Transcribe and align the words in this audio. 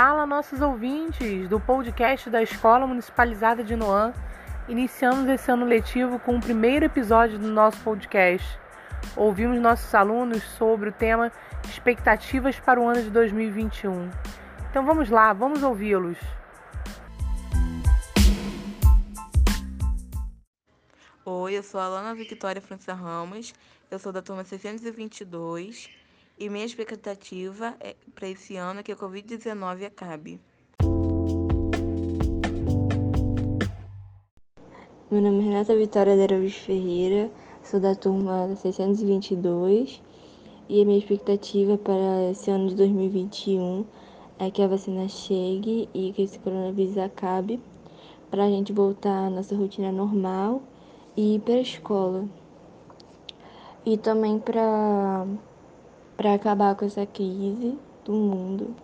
Fala, 0.00 0.24
nossos 0.24 0.62
ouvintes 0.62 1.48
do 1.48 1.58
podcast 1.58 2.30
da 2.30 2.40
Escola 2.40 2.86
Municipalizada 2.86 3.64
de 3.64 3.74
Noan. 3.74 4.14
Iniciamos 4.68 5.28
esse 5.28 5.50
ano 5.50 5.66
letivo 5.66 6.20
com 6.20 6.36
o 6.36 6.40
primeiro 6.40 6.84
episódio 6.84 7.36
do 7.36 7.48
nosso 7.48 7.80
podcast. 7.80 8.46
Ouvimos 9.16 9.60
nossos 9.60 9.92
alunos 9.92 10.40
sobre 10.56 10.90
o 10.90 10.92
tema 10.92 11.32
Expectativas 11.64 12.60
para 12.60 12.80
o 12.80 12.86
ano 12.86 13.02
de 13.02 13.10
2021. 13.10 14.08
Então 14.70 14.86
vamos 14.86 15.10
lá, 15.10 15.32
vamos 15.32 15.64
ouvi-los. 15.64 16.16
Oi, 21.24 21.58
eu 21.58 21.62
sou 21.64 21.80
a 21.80 21.86
Alana 21.86 22.14
Victoria 22.14 22.62
França 22.62 22.94
Ramos, 22.94 23.52
eu 23.90 23.98
sou 23.98 24.12
da 24.12 24.22
turma 24.22 24.44
622 24.44 25.97
e 26.38 26.48
minha 26.48 26.64
expectativa 26.64 27.74
é, 27.80 27.96
para 28.14 28.28
esse 28.28 28.56
ano 28.56 28.80
é 28.80 28.82
que 28.82 28.92
a 28.92 28.96
Covid-19 28.96 29.86
acabe. 29.86 30.40
Meu 35.10 35.22
nome 35.22 35.40
é 35.40 35.42
Renata 35.42 35.74
Vitória 35.74 36.14
de 36.14 36.22
Araújo 36.22 36.60
Ferreira, 36.60 37.30
sou 37.62 37.80
da 37.80 37.94
turma 37.94 38.54
622 38.54 40.02
e 40.68 40.82
a 40.82 40.84
minha 40.84 40.98
expectativa 40.98 41.76
para 41.78 42.30
esse 42.30 42.50
ano 42.50 42.68
de 42.68 42.76
2021 42.76 43.84
é 44.38 44.50
que 44.50 44.62
a 44.62 44.68
vacina 44.68 45.08
chegue 45.08 45.88
e 45.92 46.12
que 46.12 46.22
esse 46.22 46.38
coronavírus 46.38 46.98
acabe 46.98 47.58
para 48.30 48.44
a 48.44 48.50
gente 48.50 48.72
voltar 48.72 49.26
à 49.26 49.30
nossa 49.30 49.56
rotina 49.56 49.90
normal 49.90 50.62
e 51.16 51.36
ir 51.36 51.40
para 51.40 51.54
a 51.54 51.60
escola. 51.60 52.28
E 53.84 53.96
também 53.96 54.38
para 54.38 55.26
para 56.18 56.34
acabar 56.34 56.74
com 56.74 56.84
essa 56.84 57.06
crise 57.06 57.78
do 58.04 58.12
mundo. 58.12 58.74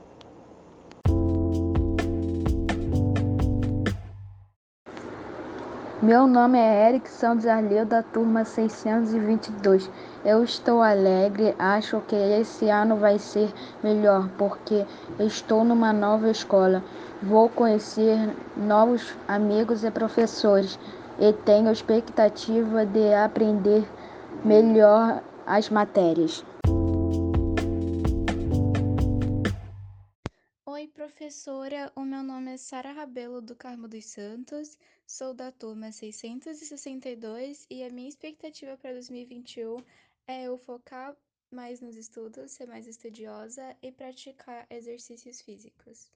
Meu 6.01 6.29
nome 6.29 6.59
é 6.59 6.91
Eric 6.91 7.11
Santos 7.11 7.45
Arleu, 7.45 7.85
da 7.85 8.05
turma 8.05 8.45
622. 8.45 9.91
Eu 10.25 10.45
estou 10.45 10.81
alegre, 10.81 11.57
acho 11.59 12.01
que 12.03 12.15
esse 12.15 12.69
ano 12.69 12.97
vai 12.97 13.19
ser 13.19 13.53
melhor, 13.83 14.29
porque 14.39 14.87
estou 15.19 15.65
numa 15.65 15.93
nova 15.93 16.31
escola. 16.31 16.85
Vou 17.21 17.49
conhecer 17.49 18.33
novos 18.57 19.17
amigos 19.27 19.83
e 19.83 19.91
professores 19.91 20.79
e 21.19 21.33
tenho 21.33 21.73
expectativa 21.73 22.87
de 22.87 23.13
aprender 23.13 23.85
melhor 24.45 25.21
as 25.47 25.69
matérias. 25.69 26.45
Professora, 31.25 31.91
o 31.97 32.03
meu 32.03 32.23
nome 32.23 32.53
é 32.53 32.57
Sara 32.59 32.93
Rabelo 32.93 33.41
do 33.41 33.57
Carmo 33.57 33.89
dos 33.89 34.05
Santos, 34.05 34.77
sou 35.07 35.33
da 35.33 35.51
turma 35.51 35.91
662 35.91 37.67
e 37.71 37.83
a 37.83 37.89
minha 37.89 38.11
expectativa 38.11 38.77
para 38.77 38.93
2021 38.93 39.79
é 40.29 40.45
eu 40.45 40.59
focar 40.59 41.17
mais 41.51 41.81
nos 41.81 41.97
estudos, 41.97 42.51
ser 42.51 42.67
mais 42.67 42.87
estudiosa 42.87 43.75
e 43.83 43.91
praticar 43.91 44.67
exercícios 44.69 45.41
físicos. 45.41 46.13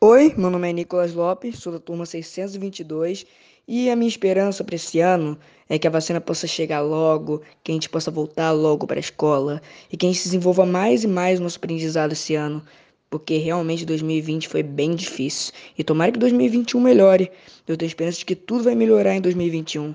Oi, 0.00 0.34
meu 0.36 0.50
nome 0.50 0.68
é 0.68 0.72
Nicolas 0.72 1.14
Lopes, 1.14 1.60
sou 1.60 1.72
da 1.72 1.78
turma 1.78 2.04
622 2.04 3.24
e 3.66 3.88
a 3.90 3.96
minha 3.96 4.08
esperança 4.08 4.64
para 4.64 4.74
esse 4.74 5.00
ano 5.00 5.38
é 5.68 5.78
que 5.78 5.86
a 5.86 5.90
vacina 5.90 6.20
possa 6.20 6.46
chegar 6.46 6.80
logo, 6.80 7.42
que 7.62 7.70
a 7.70 7.74
gente 7.74 7.88
possa 7.88 8.10
voltar 8.10 8.50
logo 8.50 8.86
para 8.86 8.98
a 8.98 9.00
escola 9.00 9.62
e 9.90 9.96
que 9.96 10.04
a 10.04 10.08
gente 10.08 10.18
se 10.18 10.26
desenvolva 10.26 10.66
mais 10.66 11.04
e 11.04 11.06
mais 11.06 11.38
no 11.38 11.44
nosso 11.44 11.58
aprendizado 11.58 12.12
esse 12.12 12.34
ano, 12.34 12.62
porque 13.08 13.38
realmente 13.38 13.86
2020 13.86 14.48
foi 14.48 14.62
bem 14.62 14.94
difícil. 14.94 15.52
E 15.78 15.84
tomara 15.84 16.10
que 16.10 16.18
2021 16.18 16.80
melhore. 16.80 17.30
Eu 17.66 17.76
tenho 17.76 17.86
esperança 17.86 18.18
de 18.18 18.24
que 18.24 18.34
tudo 18.34 18.64
vai 18.64 18.74
melhorar 18.74 19.14
em 19.14 19.20
2021. 19.20 19.94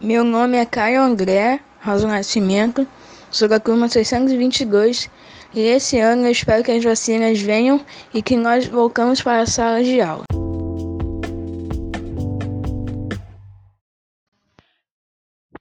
Meu 0.00 0.24
nome 0.24 0.56
é 0.56 0.66
Caio 0.66 1.00
André 1.00 1.60
Rosa 1.80 2.08
Nascimento, 2.08 2.86
sou 3.30 3.48
da 3.48 3.60
turma 3.60 3.88
622 3.88 5.10
e 5.54 5.60
esse 5.60 5.98
ano 5.98 6.26
eu 6.26 6.32
espero 6.32 6.64
que 6.64 6.70
as 6.70 6.82
vacinas 6.82 7.40
venham 7.40 7.84
e 8.14 8.22
que 8.22 8.36
nós 8.36 8.66
voltamos 8.66 9.20
para 9.22 9.42
a 9.42 9.46
sala 9.46 9.82
de 9.82 10.00
aula. 10.00 10.24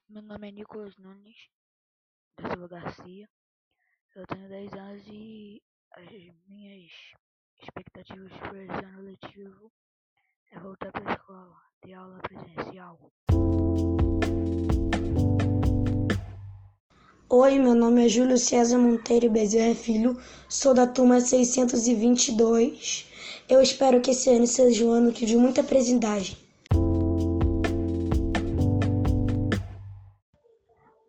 Meu 0.09 0.22
nome 0.22 0.47
é 0.47 0.52
Nicolas 0.52 0.96
Nunes, 0.97 1.50
da 2.40 2.50
Silva 2.50 2.68
Garcia. 2.68 3.28
Eu 4.16 4.25
tenho 4.28 4.47
10 4.47 4.74
anos 4.74 5.03
e 5.07 5.62
as 5.94 6.06
minhas 6.47 6.91
expectativas 7.62 8.31
para 8.40 8.63
esse 8.63 8.85
ano 8.85 9.02
letivo 9.02 9.72
é 10.52 10.59
voltar 10.59 10.91
para 10.91 11.09
a 11.09 11.13
escola, 11.13 11.56
ter 11.81 11.94
aula 11.94 12.19
presencial. 12.19 13.12
Oi, 17.34 17.58
meu 17.58 17.74
nome 17.74 18.06
é 18.06 18.09
Júlio 18.09 18.38
César 18.38 18.78
Monteiro 18.78 19.31
Bezerra 19.31 19.74
Filho, 19.74 20.18
sou 20.50 20.74
da 20.74 20.86
turma 20.86 21.22
622. 21.22 23.09
Eu 23.47 23.62
espero 23.62 24.02
que 24.02 24.12
esse 24.12 24.30
ano 24.30 24.46
seja 24.46 24.84
um 24.84 24.92
ano 24.92 25.14
de 25.14 25.38
muita 25.38 25.62
aprendizagem. 25.62 26.36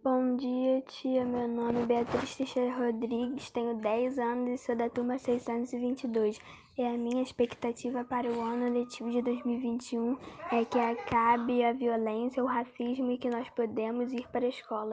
Bom 0.04 0.36
dia, 0.36 0.80
tia. 0.86 1.24
Meu 1.24 1.48
nome 1.48 1.82
é 1.82 1.86
Beatriz 1.86 2.36
Teixeira 2.36 2.72
Rodrigues, 2.72 3.50
tenho 3.50 3.74
10 3.78 4.16
anos 4.20 4.60
e 4.60 4.64
sou 4.64 4.76
da 4.76 4.88
turma 4.88 5.18
622. 5.18 6.38
E 6.78 6.82
a 6.84 6.96
minha 6.96 7.24
expectativa 7.24 8.04
para 8.04 8.30
o 8.30 8.40
ano 8.40 8.72
letivo 8.72 9.10
de 9.10 9.22
2021 9.22 10.16
é 10.52 10.64
que 10.64 10.78
acabe 10.78 11.64
a 11.64 11.72
violência, 11.72 12.44
o 12.44 12.46
racismo 12.46 13.10
e 13.10 13.18
que 13.18 13.28
nós 13.28 13.50
podemos 13.50 14.12
ir 14.12 14.24
para 14.28 14.46
a 14.46 14.48
escola. 14.48 14.92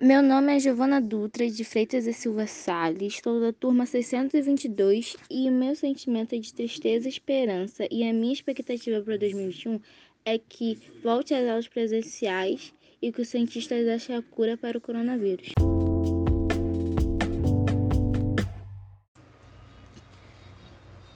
Meu 0.00 0.22
nome 0.22 0.54
é 0.54 0.60
Giovana 0.60 1.00
Dutra 1.00 1.50
de 1.50 1.64
Freitas 1.64 2.06
e 2.06 2.12
Silva 2.12 2.46
Salles, 2.46 3.14
estou 3.14 3.40
da 3.40 3.52
turma 3.52 3.84
622 3.84 5.16
e 5.28 5.48
o 5.48 5.52
meu 5.52 5.74
sentimento 5.74 6.36
é 6.36 6.38
de 6.38 6.54
tristeza 6.54 7.08
e 7.08 7.10
esperança 7.10 7.84
e 7.90 8.08
a 8.08 8.12
minha 8.12 8.32
expectativa 8.32 9.02
para 9.02 9.18
2021 9.18 9.80
é 10.24 10.38
que 10.38 10.78
volte 11.02 11.34
às 11.34 11.48
aulas 11.48 11.66
presenciais 11.66 12.72
e 13.02 13.10
que 13.10 13.22
os 13.22 13.28
cientistas 13.28 13.88
achem 13.88 14.14
a 14.14 14.22
cura 14.22 14.56
para 14.56 14.78
o 14.78 14.80
coronavírus. 14.80 15.48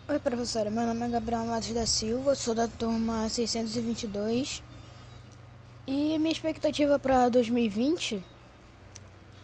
Oi, 0.09 0.19
professora. 0.19 0.72
Meu 0.72 0.84
nome 0.88 1.06
é 1.06 1.09
Gabriel 1.09 1.47
Matos 1.47 1.72
da 1.72 1.87
Silva, 1.87 2.34
sou 2.34 2.53
da 2.53 2.66
turma 2.66 3.28
622 3.28 4.60
e 5.87 6.19
minha 6.19 6.32
expectativa 6.32 6.99
para 6.99 7.28
2020 7.28 8.31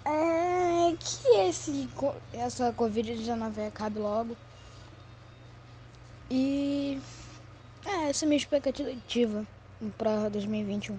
é 0.05 0.95
que 0.99 1.29
esse, 1.49 1.89
essa 2.33 2.73
Covid-19 2.73 3.69
acabe 3.69 3.99
logo. 3.99 4.37
E 6.31 6.99
é, 7.87 8.11
essa 8.11 8.25
é 8.25 8.27
a 8.27 8.29
minha 8.29 8.39
expectativa 8.39 9.47
para 9.97 10.29
2021. 10.29 10.99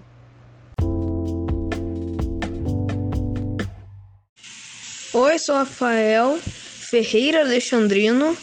Oi, 5.12 5.38
sou 5.38 5.56
Rafael 5.56 6.38
Ferreira 6.38 7.40
Alexandrino. 7.40 8.36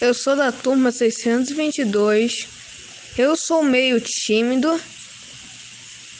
Eu 0.00 0.12
sou 0.12 0.36
da 0.36 0.52
turma 0.52 0.90
622. 0.92 2.48
Eu 3.16 3.36
sou 3.36 3.62
meio 3.62 3.98
tímido 4.00 4.78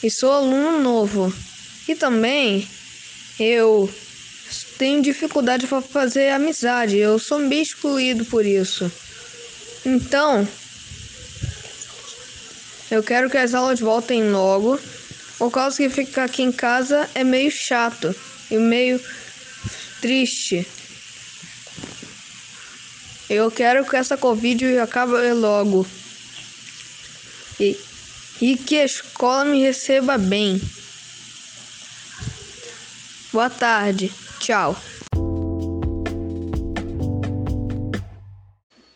e 0.03 0.11
sou 0.11 0.33
aluno 0.33 0.81
novo. 0.81 1.31
E 1.87 1.95
também 1.95 2.67
eu 3.39 3.93
tenho 4.79 5.03
dificuldade 5.03 5.67
para 5.67 5.83
fazer 5.83 6.31
amizade. 6.31 6.97
Eu 6.97 7.19
sou 7.19 7.39
meio 7.39 7.63
excluído 7.63 8.25
por 8.25 8.45
isso. 8.45 8.91
Então, 9.85 10.47
eu 12.91 13.03
quero 13.03 13.29
que 13.29 13.37
as 13.37 13.55
aulas 13.55 13.81
voltem 13.81 14.31
logo, 14.31 14.81
por 15.39 15.51
causa 15.51 15.77
que 15.77 15.89
ficar 15.89 16.25
aqui 16.25 16.43
em 16.43 16.53
casa 16.53 17.09
é 17.15 17.25
meio 17.25 17.51
chato 17.51 18.15
e 18.51 18.57
meio 18.57 19.01
triste. 20.01 20.67
Eu 23.29 23.51
quero 23.51 23.85
que 23.85 23.97
essa 23.97 24.17
Covid 24.17 24.79
acabe 24.79 25.33
logo. 25.33 25.87
E, 27.59 27.77
e 28.41 28.57
que 28.57 28.79
a 28.79 28.85
escola 28.85 29.45
me 29.45 29.63
receba 29.63 30.17
bem. 30.17 30.61
Boa 33.37 33.51
tarde. 33.51 34.09
Tchau. 34.39 34.75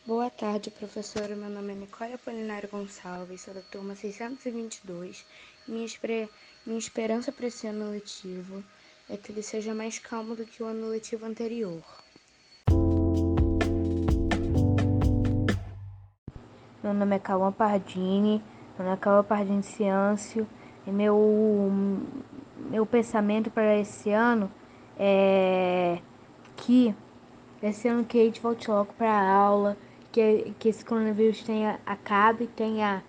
Boa 0.07 0.31
tarde, 0.31 0.71
professora. 0.71 1.37
Meu 1.37 1.51
nome 1.51 1.75
é 1.75 1.77
Nicole 1.77 2.15
Apolinário 2.15 2.67
Gonçalves, 2.73 3.43
sou 3.43 3.53
da 3.53 3.61
turma 3.61 3.95
622. 3.95 5.27
Minha, 5.69 5.85
espre... 5.85 6.27
Minha 6.65 6.79
esperança 6.79 7.31
para 7.31 7.49
esse 7.49 7.67
ano 7.67 7.91
letivo 7.91 8.65
é 9.11 9.19
que 9.19 9.31
ele 9.31 9.43
seja 9.43 9.75
mais 9.75 9.99
calmo 9.99 10.35
do 10.35 10.47
que 10.47 10.63
o 10.63 10.67
ano 10.67 10.89
letivo 10.89 11.27
anterior. 11.27 11.83
Meu 16.83 16.95
nome 16.95 17.15
é 17.15 17.19
Calma 17.19 17.53
Pardini, 17.53 18.43
meu 18.79 18.87
nome 18.87 18.97
é 18.97 18.97
Calma 18.97 19.23
Pardini 19.23 19.63
Ciâncio, 19.63 20.49
e 20.87 20.91
meu, 20.91 21.61
meu 22.71 22.87
pensamento 22.87 23.51
para 23.51 23.77
esse 23.77 24.11
ano 24.11 24.51
é 24.97 25.99
que 26.57 26.95
esse 27.61 27.89
ano 27.89 28.05
que 28.05 28.21
a 28.21 28.25
gente 28.25 28.41
volte 28.41 28.71
logo 28.71 28.93
para 28.95 29.11
a 29.11 29.29
aula, 29.29 29.77
que, 30.13 30.55
que 30.59 30.69
esse 30.69 30.85
coronavírus 30.85 31.43
tenha, 31.43 31.81
acabe, 31.85 32.47
tenha 32.47 33.03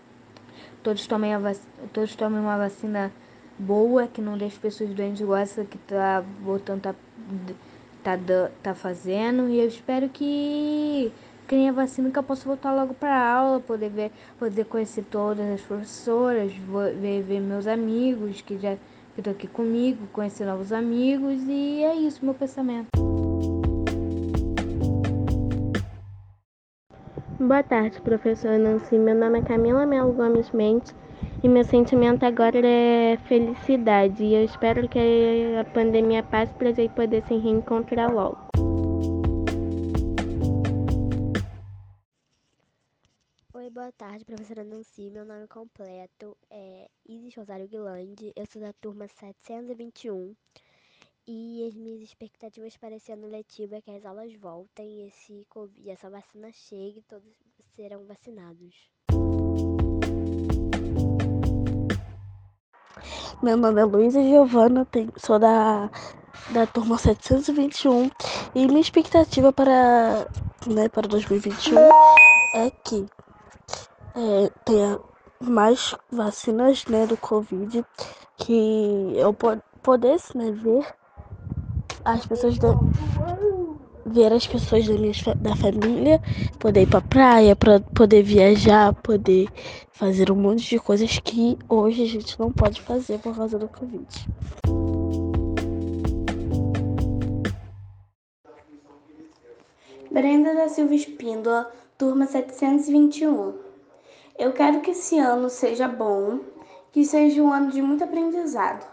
todos 0.82 1.06
tomem, 1.06 1.34
a 1.34 1.40
vac, 1.40 1.58
todos 1.94 2.16
tomem 2.16 2.40
uma 2.40 2.58
vacina 2.58 3.12
boa, 3.58 4.08
que 4.08 4.20
não 4.20 4.36
deixe 4.36 4.58
pessoas 4.60 4.90
doentes 4.94 5.22
igual 5.22 5.38
essa 5.38 5.64
que 5.64 5.78
tá 5.78 6.24
botando, 6.40 6.82
tá, 6.82 6.96
tá, 8.04 8.18
tá 8.64 8.74
fazendo. 8.74 9.48
E 9.48 9.60
eu 9.60 9.68
espero 9.68 10.10
que 10.10 11.14
tenha 11.48 11.72
vacina 11.72 12.10
que 12.10 12.18
eu 12.18 12.24
possa 12.24 12.46
voltar 12.46 12.74
logo 12.74 12.96
para 12.96 13.16
aula, 13.16 13.60
poder 13.60 13.90
ver, 13.90 14.12
poder 14.40 14.66
conhecer 14.66 15.04
todas 15.04 15.48
as 15.48 15.62
professoras, 15.62 16.52
ver, 17.00 17.22
ver 17.22 17.40
meus 17.40 17.68
amigos 17.68 18.42
que 18.42 18.58
já 18.58 18.76
que 19.14 19.22
estão 19.22 19.34
aqui 19.34 19.48
comigo, 19.48 20.08
conhecer 20.14 20.46
novos 20.46 20.72
amigos 20.72 21.42
e 21.48 21.84
é 21.84 21.96
isso 21.96 22.24
meu 22.24 22.34
pensamento. 22.34 22.88
Boa 27.40 27.64
tarde, 27.64 28.00
professora 28.02 28.58
Nancy. 28.58 28.98
Meu 28.98 29.16
nome 29.16 29.40
é 29.40 29.42
Camila 29.42 29.86
Melo 29.86 30.14
Gomes 30.14 30.52
Mendes 30.52 30.96
e 31.44 31.50
meu 31.50 31.64
sentimento 31.64 32.24
agora 32.24 32.60
é 32.64 33.18
felicidade. 33.26 34.24
E 34.24 34.36
eu 34.36 34.46
espero 34.46 34.88
que 34.88 35.00
a 35.60 35.66
pandemia 35.66 36.24
passe 36.24 36.54
para 36.54 36.70
a 36.70 36.72
gente 36.72 36.94
poder 36.94 37.24
se 37.24 37.36
reencontrar 37.36 38.14
logo. 38.14 38.51
Boa 43.72 43.92
tarde, 43.94 44.26
professora 44.26 44.66
Nancy. 44.66 45.10
Meu 45.10 45.24
nome 45.24 45.48
completo 45.48 46.36
é 46.50 46.90
Isis 47.08 47.34
Rosário 47.36 47.70
Guilande. 47.70 48.34
Eu 48.36 48.46
sou 48.46 48.62
da 48.62 48.74
turma 48.74 49.08
721. 49.08 50.36
E 51.26 51.66
as 51.66 51.76
minhas 51.76 52.02
expectativas 52.02 52.76
para 52.76 52.96
esse 52.96 53.14
ano 53.14 53.30
letivo 53.30 53.76
é 53.76 53.82
que 53.82 53.92
as 53.92 54.06
aulas 54.06 54.34
voltem, 54.36 55.08
esse 55.08 55.46
COVID, 55.48 55.90
essa 55.90 56.10
vacina 56.10 56.52
chegue 56.52 57.00
e 57.00 57.04
todos 57.04 57.32
serão 57.74 58.06
vacinados. 58.06 58.76
Meu 63.42 63.56
nome 63.56 63.80
é 63.80 63.86
Luísa 63.86 64.22
Giovana, 64.22 64.86
sou 65.16 65.40
da, 65.40 65.90
da 66.52 66.68
turma 66.68 66.98
721 66.98 68.12
e 68.54 68.68
minha 68.68 68.82
expectativa 68.82 69.54
para, 69.54 70.28
né, 70.68 70.90
para 70.90 71.08
2021 71.08 71.78
é 72.54 72.70
que 72.70 73.06
é, 74.16 74.50
tenha 74.66 75.00
mais 75.40 75.96
vacinas 76.12 76.86
né, 76.86 77.08
do 77.08 77.18
Covid, 77.18 77.84
que 78.38 79.14
eu 79.16 79.36
pudesse 79.82 80.38
né, 80.38 80.52
ver 80.52 80.86
as 82.04 82.26
pessoas 82.26 82.58
da, 82.58 82.78
ver 84.06 84.34
as 84.34 84.46
pessoas 84.48 84.88
da 84.88 84.94
minha 84.94 85.14
da 85.40 85.56
família, 85.56 86.22
poder 86.60 86.84
ir 86.84 86.88
pra 86.88 87.02
praia, 87.02 87.56
pra 87.56 87.80
poder 87.80 88.24
viajar, 88.24 88.94
poder 88.94 89.50
fazer 89.92 90.32
um 90.32 90.36
monte 90.36 90.68
de 90.68 90.80
coisas 90.80 91.20
que 91.20 91.58
hoje 91.70 92.04
a 92.04 92.08
gente 92.08 92.40
não 92.40 92.52
pode 92.52 92.82
fazer 92.82 93.20
por 93.20 93.36
causa 93.36 93.58
do 93.58 93.68
Covid. 93.68 94.08
Brenda 100.12 100.54
da 100.54 100.68
Silva 100.68 100.94
Espíndola, 100.94 101.72
turma 101.98 102.26
721. 102.26 103.71
Eu 104.38 104.54
quero 104.54 104.82
que 104.82 104.92
esse 104.92 105.20
ano 105.20 105.50
seja 105.50 105.88
bom, 105.88 106.40
que 106.92 107.04
seja 107.04 107.42
um 107.42 107.52
ano 107.52 107.72
de 107.72 107.82
muito 107.82 108.04
aprendizado, 108.04 108.86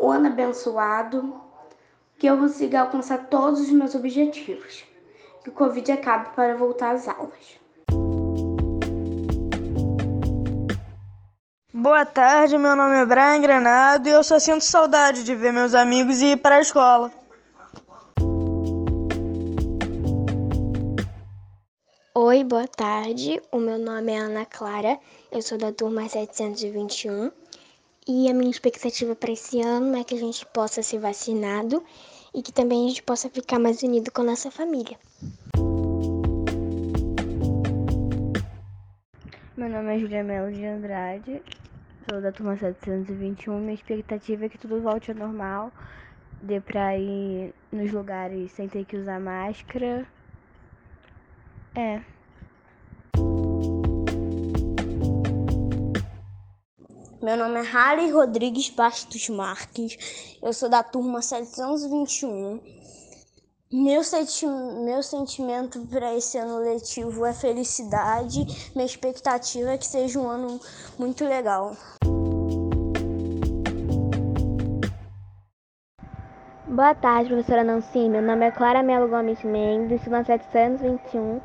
um 0.00 0.10
ano 0.10 0.26
abençoado, 0.26 1.40
que 2.18 2.26
eu 2.26 2.36
consiga 2.36 2.80
alcançar 2.80 3.26
todos 3.28 3.60
os 3.60 3.70
meus 3.70 3.94
objetivos. 3.94 4.84
Que 5.42 5.50
o 5.50 5.52
Covid 5.52 5.92
acabe 5.92 6.30
para 6.34 6.56
voltar 6.56 6.92
às 6.92 7.06
aulas. 7.06 7.60
Boa 11.72 12.04
tarde, 12.04 12.58
meu 12.58 12.74
nome 12.74 12.96
é 12.96 13.06
Brian 13.06 13.40
Granado 13.40 14.08
e 14.08 14.12
eu 14.12 14.24
só 14.24 14.40
sinto 14.40 14.64
saudade 14.64 15.22
de 15.22 15.34
ver 15.36 15.52
meus 15.52 15.74
amigos 15.74 16.20
e 16.20 16.32
ir 16.32 16.36
para 16.38 16.56
a 16.56 16.60
escola. 16.60 17.12
Oi, 22.28 22.42
boa 22.42 22.66
tarde. 22.66 23.40
O 23.52 23.60
meu 23.60 23.78
nome 23.78 24.10
é 24.10 24.18
Ana 24.18 24.44
Clara, 24.44 24.98
eu 25.30 25.40
sou 25.40 25.56
da 25.56 25.72
turma 25.72 26.08
721 26.08 27.30
e 28.08 28.28
a 28.28 28.34
minha 28.34 28.50
expectativa 28.50 29.14
para 29.14 29.30
esse 29.30 29.60
ano 29.60 29.96
é 29.96 30.02
que 30.02 30.16
a 30.16 30.18
gente 30.18 30.44
possa 30.46 30.82
ser 30.82 30.98
vacinado 30.98 31.84
e 32.34 32.42
que 32.42 32.52
também 32.52 32.84
a 32.84 32.88
gente 32.88 33.04
possa 33.04 33.30
ficar 33.30 33.60
mais 33.60 33.80
unido 33.84 34.10
com 34.10 34.22
a 34.22 34.24
nossa 34.24 34.50
família. 34.50 34.98
Meu 39.56 39.68
nome 39.68 39.94
é 39.94 39.98
Julia 40.00 40.24
Melo 40.24 40.50
de 40.50 40.66
Andrade, 40.66 41.40
sou 42.10 42.20
da 42.20 42.32
turma 42.32 42.56
721. 42.56 43.56
Minha 43.60 43.74
expectativa 43.74 44.46
é 44.46 44.48
que 44.48 44.58
tudo 44.58 44.82
volte 44.82 45.12
ao 45.12 45.16
normal, 45.16 45.70
dê 46.42 46.60
pra 46.60 46.98
ir 46.98 47.54
nos 47.70 47.92
lugares 47.92 48.50
sem 48.50 48.66
ter 48.66 48.84
que 48.84 48.96
usar 48.96 49.20
máscara. 49.20 50.04
É. 51.76 52.15
Meu 57.22 57.34
nome 57.34 57.60
é 57.60 57.66
Harley 57.66 58.10
Rodrigues 58.10 58.68
Bastos 58.68 59.30
Marques, 59.30 60.36
eu 60.42 60.52
sou 60.52 60.68
da 60.68 60.82
turma 60.82 61.22
721. 61.22 62.60
Meu, 63.72 64.04
senti 64.04 64.46
meu 64.46 65.02
sentimento 65.02 65.80
para 65.86 66.14
esse 66.14 66.36
ano 66.36 66.58
letivo 66.58 67.24
é 67.24 67.32
felicidade. 67.32 68.70
Minha 68.74 68.84
expectativa 68.84 69.70
é 69.70 69.78
que 69.78 69.86
seja 69.86 70.20
um 70.20 70.28
ano 70.28 70.60
muito 70.98 71.24
legal. 71.24 71.74
Boa 76.68 76.94
tarde, 76.94 77.30
professora 77.30 77.64
Nancy. 77.64 78.10
Meu 78.10 78.20
nome 78.20 78.44
é 78.44 78.50
Clara 78.50 78.82
Melo 78.82 79.08
Gomes 79.08 79.42
Mendes, 79.42 80.06
na 80.06 80.22
721. 80.22 81.40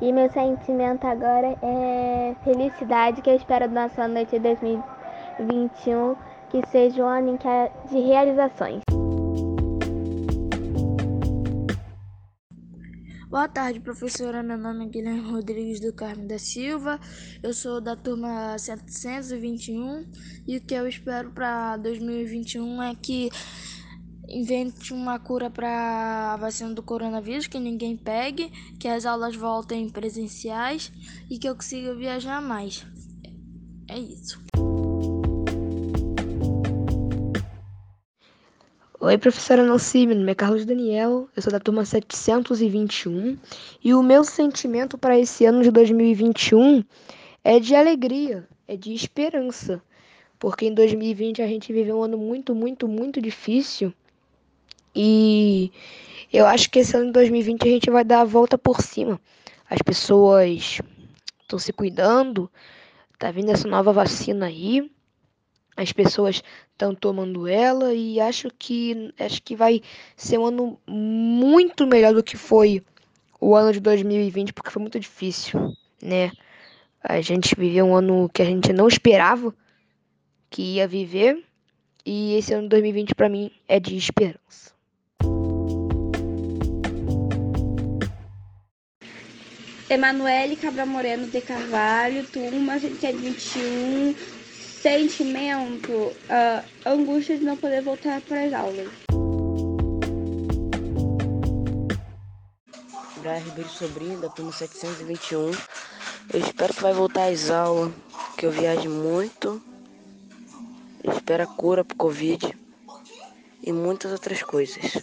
E 0.00 0.12
meu 0.12 0.30
sentimento 0.30 1.04
agora 1.04 1.58
é 1.62 2.36
felicidade 2.44 3.22
que 3.22 3.30
eu 3.30 3.34
espero 3.34 3.66
do 3.66 3.74
nosso 3.74 4.00
ano 4.00 4.14
letivo 4.14 4.44
2020. 4.44 4.95
2021 5.38 6.16
que 6.50 6.66
seja 6.68 7.04
um 7.04 7.08
ano 7.08 7.38
de 7.90 7.98
realizações. 7.98 8.82
Boa 13.28 13.48
tarde, 13.48 13.80
professora. 13.80 14.42
Meu 14.42 14.56
nome 14.56 14.86
é 14.86 14.88
Guilherme 14.88 15.30
Rodrigues 15.30 15.80
do 15.80 15.92
Carmo 15.92 16.26
da 16.26 16.38
Silva. 16.38 16.98
Eu 17.42 17.52
sou 17.52 17.80
da 17.80 17.94
turma 17.96 18.56
721 18.56 20.06
e 20.46 20.56
o 20.56 20.60
que 20.62 20.74
eu 20.74 20.88
espero 20.88 21.30
para 21.32 21.76
2021 21.76 22.82
é 22.82 22.94
que 22.94 23.28
invente 24.28 24.94
uma 24.94 25.18
cura 25.18 25.50
para 25.50 26.32
a 26.32 26.36
vacina 26.36 26.72
do 26.72 26.82
coronavírus, 26.82 27.46
que 27.46 27.58
ninguém 27.58 27.96
pegue, 27.96 28.50
que 28.78 28.88
as 28.88 29.04
aulas 29.04 29.36
voltem 29.36 29.88
presenciais 29.88 30.92
e 31.28 31.38
que 31.38 31.48
eu 31.48 31.54
consiga 31.54 31.94
viajar 31.94 32.40
mais. 32.40 32.86
É 33.88 33.98
isso. 33.98 34.40
Oi, 39.06 39.16
professora 39.18 39.62
Nancy, 39.64 40.04
meu 40.04 40.16
nome 40.16 40.32
é 40.32 40.34
Carlos 40.34 40.64
Daniel, 40.64 41.28
eu 41.36 41.40
sou 41.40 41.52
da 41.52 41.60
turma 41.60 41.84
721 41.84 43.38
e 43.84 43.94
o 43.94 44.02
meu 44.02 44.24
sentimento 44.24 44.98
para 44.98 45.16
esse 45.16 45.44
ano 45.44 45.62
de 45.62 45.70
2021 45.70 46.82
é 47.44 47.60
de 47.60 47.76
alegria, 47.76 48.48
é 48.66 48.76
de 48.76 48.92
esperança, 48.92 49.80
porque 50.40 50.66
em 50.66 50.74
2020 50.74 51.40
a 51.40 51.46
gente 51.46 51.72
viveu 51.72 51.98
um 51.98 52.02
ano 52.02 52.18
muito, 52.18 52.52
muito, 52.52 52.88
muito 52.88 53.22
difícil 53.22 53.94
e 54.92 55.70
eu 56.32 56.44
acho 56.44 56.68
que 56.68 56.80
esse 56.80 56.96
ano 56.96 57.06
de 57.06 57.12
2020 57.12 57.62
a 57.62 57.70
gente 57.70 57.88
vai 57.88 58.02
dar 58.02 58.22
a 58.22 58.24
volta 58.24 58.58
por 58.58 58.82
cima. 58.82 59.20
As 59.70 59.80
pessoas 59.82 60.80
estão 61.42 61.60
se 61.60 61.72
cuidando, 61.72 62.50
tá 63.20 63.30
vindo 63.30 63.52
essa 63.52 63.68
nova 63.68 63.92
vacina 63.92 64.46
aí 64.46 64.90
as 65.76 65.92
pessoas 65.92 66.42
estão 66.72 66.94
tomando 66.94 67.46
ela 67.46 67.92
e 67.92 68.18
acho 68.18 68.48
que 68.58 69.12
acho 69.18 69.42
que 69.42 69.54
vai 69.54 69.82
ser 70.16 70.38
um 70.38 70.46
ano 70.46 70.80
muito 70.86 71.86
melhor 71.86 72.14
do 72.14 72.22
que 72.22 72.36
foi 72.36 72.82
o 73.40 73.54
ano 73.54 73.72
de 73.72 73.80
2020 73.80 74.52
porque 74.52 74.70
foi 74.70 74.80
muito 74.80 74.98
difícil, 74.98 75.76
né? 76.02 76.32
A 77.02 77.20
gente 77.20 77.54
viveu 77.54 77.86
um 77.86 77.94
ano 77.94 78.28
que 78.32 78.42
a 78.42 78.44
gente 78.44 78.72
não 78.72 78.88
esperava 78.88 79.54
que 80.50 80.62
ia 80.76 80.88
viver 80.88 81.44
e 82.04 82.34
esse 82.36 82.54
ano 82.54 82.64
de 82.64 82.68
2020 82.70 83.14
para 83.14 83.28
mim 83.28 83.50
é 83.68 83.78
de 83.78 83.96
esperança. 83.96 84.74
Emanuele 89.88 90.56
Cabral 90.56 90.86
Moreno 90.86 91.28
de 91.28 91.40
Carvalho, 91.40 92.24
turma 92.26 92.76
121, 92.76 94.14
sentimento, 94.86 95.90
uh, 95.90 96.64
angústia 96.88 97.36
de 97.36 97.42
não 97.42 97.56
poder 97.56 97.82
voltar 97.82 98.20
para 98.20 98.44
as 98.44 98.52
aulas. 98.52 98.88
Brian 103.16 103.38
Ribeiro 103.38 103.68
Sobrinho, 103.68 104.20
da 104.20 104.28
turma 104.28 104.52
721. 104.52 105.50
Eu 106.32 106.40
espero 106.40 106.72
que 106.72 106.80
vai 106.80 106.92
voltar 106.92 107.26
às 107.26 107.50
aulas, 107.50 107.92
que 108.38 108.46
eu 108.46 108.52
viaje 108.52 108.88
muito. 108.88 109.60
Eu 111.02 111.12
espero 111.14 111.42
a 111.42 111.46
cura 111.48 111.84
pro 111.84 111.96
Covid 111.96 112.56
e 113.64 113.72
muitas 113.72 114.12
outras 114.12 114.40
coisas. 114.44 115.02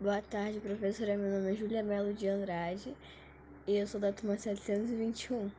Boa 0.00 0.20
tarde, 0.28 0.58
professora. 0.58 1.16
Meu 1.16 1.38
nome 1.38 1.52
é 1.52 1.54
Julia 1.54 1.84
Melo 1.84 2.12
de 2.12 2.26
Andrade 2.26 2.92
e 3.66 3.76
eu 3.76 3.86
sou 3.86 4.00
da 4.00 4.12
turma 4.12 4.36
721. 4.36 5.50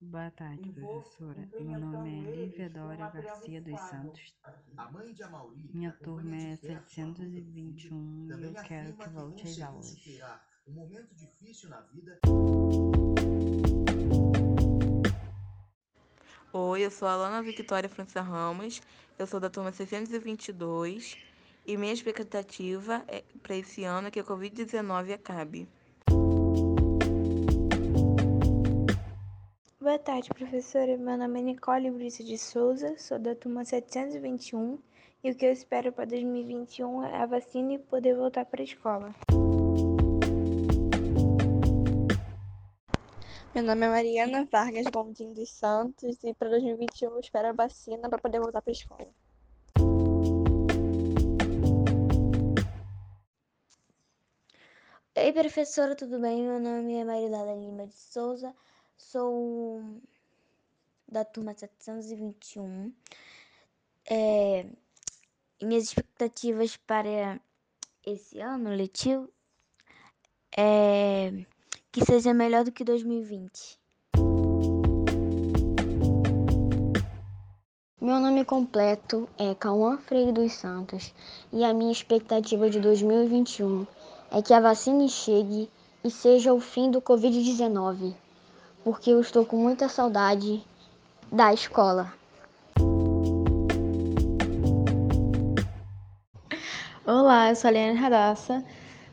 Boa 0.00 0.30
tarde, 0.30 0.72
professora. 0.72 1.48
Meu 1.60 1.78
nome 1.78 2.26
é 2.26 2.36
Lívia 2.36 2.70
Dória 2.70 3.10
Garcia 3.10 3.60
dos 3.60 3.80
Santos. 3.80 4.34
Minha 5.72 5.92
turma 5.92 6.36
é 6.36 6.56
721 6.56 8.28
e 8.38 8.44
eu 8.44 8.54
quero 8.54 8.92
que 8.94 9.08
volte 9.10 9.46
às 9.46 9.60
aulas. 9.60 9.96
Oi, 16.52 16.84
eu 16.84 16.90
sou 16.90 17.06
a 17.06 17.12
Alana 17.12 17.42
Victoria 17.42 17.88
França 17.88 18.22
Ramos, 18.22 18.80
eu 19.18 19.26
sou 19.26 19.38
da 19.38 19.50
turma 19.50 19.70
622 19.70 21.25
e 21.66 21.76
minha 21.76 21.92
expectativa 21.92 23.04
é, 23.08 23.24
para 23.42 23.56
esse 23.56 23.82
ano 23.84 24.08
é 24.08 24.10
que 24.10 24.20
a 24.20 24.24
Covid-19 24.24 25.12
acabe. 25.12 25.68
Boa 29.80 29.98
tarde, 29.98 30.28
professora. 30.30 30.96
Meu 30.96 31.16
nome 31.16 31.40
é 31.40 31.42
Nicole 31.42 31.90
Brice 31.90 32.24
de 32.24 32.38
Souza, 32.38 32.96
sou 32.98 33.18
da 33.18 33.34
turma 33.34 33.64
721 33.64 34.78
e 35.22 35.30
o 35.30 35.34
que 35.34 35.46
eu 35.46 35.52
espero 35.52 35.92
para 35.92 36.04
2021 36.06 37.04
é 37.04 37.16
a 37.16 37.26
vacina 37.26 37.74
e 37.74 37.78
poder 37.78 38.14
voltar 38.14 38.44
para 38.44 38.62
a 38.62 38.64
escola. 38.64 39.14
Meu 43.54 43.64
nome 43.64 43.86
é 43.86 43.88
Mariana 43.88 44.46
Vargas 44.50 44.86
Gondim 44.92 45.32
dos 45.32 45.50
Santos 45.50 46.22
e 46.22 46.34
para 46.34 46.50
2021 46.50 47.10
eu 47.10 47.20
espero 47.20 47.48
a 47.48 47.52
vacina 47.52 48.08
para 48.08 48.18
poder 48.18 48.38
voltar 48.38 48.60
para 48.60 48.70
a 48.70 48.72
escola. 48.72 49.25
Oi, 55.18 55.32
professora, 55.32 55.96
tudo 55.96 56.20
bem? 56.20 56.42
Meu 56.42 56.60
nome 56.60 56.92
é 56.92 57.02
Marilada 57.02 57.54
Lima 57.54 57.86
de 57.86 57.94
Souza, 57.94 58.54
sou 58.98 59.82
da 61.08 61.24
turma 61.24 61.54
721. 61.54 62.92
É, 64.10 64.66
minhas 65.62 65.84
expectativas 65.84 66.76
para 66.76 67.40
esse 68.04 68.38
ano 68.40 68.68
letivo 68.68 69.32
é 70.54 71.32
que 71.90 72.04
seja 72.04 72.34
melhor 72.34 72.64
do 72.64 72.70
que 72.70 72.84
2020. 72.84 73.80
Meu 77.98 78.20
nome 78.20 78.44
completo 78.44 79.26
é 79.38 79.54
Cauã 79.54 79.96
Freire 79.96 80.32
dos 80.32 80.52
Santos 80.52 81.14
e 81.50 81.64
a 81.64 81.72
minha 81.72 81.90
expectativa 81.90 82.68
de 82.68 82.80
2021 82.80 83.86
é 84.36 84.42
que 84.42 84.52
a 84.52 84.60
vacina 84.60 85.08
chegue 85.08 85.66
e 86.04 86.10
seja 86.10 86.52
o 86.52 86.60
fim 86.60 86.90
do 86.90 87.00
Covid-19, 87.00 88.12
porque 88.84 89.08
eu 89.08 89.18
estou 89.18 89.46
com 89.46 89.56
muita 89.56 89.88
saudade 89.88 90.62
da 91.32 91.54
escola. 91.54 92.12
Olá, 97.06 97.48
eu 97.48 97.56
sou 97.56 97.68
a 97.68 97.70
Liane 97.70 97.98
Radassa, 97.98 98.62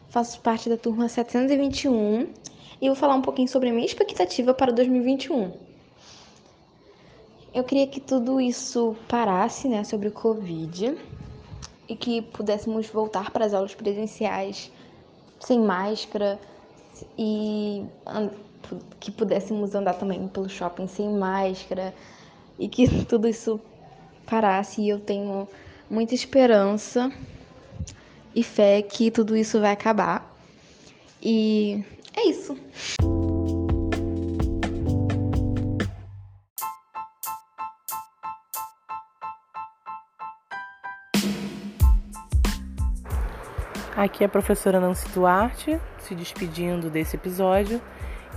faço 0.09 0.41
parte 0.41 0.67
da 0.67 0.75
turma 0.75 1.07
721 1.07 2.27
e 2.81 2.87
vou 2.87 2.95
falar 2.97 3.15
um 3.15 3.21
pouquinho 3.21 3.47
sobre 3.47 3.69
a 3.69 3.71
minha 3.71 3.85
expectativa 3.85 4.53
para 4.53 4.73
2021. 4.73 5.53
Eu 7.53 7.63
queria 7.63 7.87
que 7.87 8.01
tudo 8.01 8.41
isso 8.41 8.93
parasse, 9.07 9.69
né, 9.69 9.85
sobre 9.85 10.09
o 10.09 10.11
Covid 10.11 10.97
e 11.87 11.95
que 11.95 12.21
pudéssemos 12.21 12.87
voltar 12.87 13.31
para 13.31 13.45
as 13.45 13.53
aulas 13.53 13.73
presenciais 13.73 14.69
sem 15.45 15.59
máscara 15.59 16.39
e 17.17 17.85
que 18.99 19.11
pudéssemos 19.11 19.75
andar 19.75 19.93
também 19.93 20.27
pelo 20.27 20.49
shopping 20.49 20.87
sem 20.87 21.09
máscara 21.09 21.93
e 22.57 22.67
que 22.67 22.87
tudo 23.05 23.27
isso 23.27 23.59
parasse. 24.25 24.81
E 24.81 24.89
eu 24.89 24.99
tenho 24.99 25.47
muita 25.89 26.15
esperança 26.15 27.11
e 28.33 28.43
fé 28.43 28.81
que 28.81 29.11
tudo 29.11 29.35
isso 29.35 29.59
vai 29.59 29.71
acabar. 29.71 30.33
E 31.21 31.83
é 32.15 32.27
isso. 32.27 32.57
Aqui 44.03 44.21
é 44.21 44.25
a 44.25 44.29
professora 44.29 44.81
Nancy 44.81 45.07
Duarte, 45.13 45.79
se 45.99 46.13
despedindo 46.13 46.89
desse 46.89 47.15
episódio. 47.15 47.81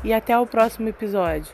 E 0.04 0.12
até 0.14 0.38
o 0.38 0.46
próximo 0.46 0.88
episódio. 0.88 1.52